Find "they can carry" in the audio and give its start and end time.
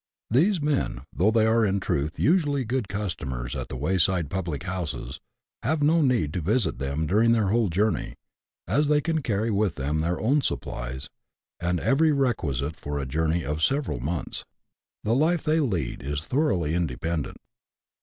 8.87-9.51